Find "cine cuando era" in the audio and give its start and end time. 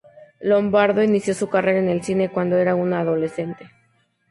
2.01-2.73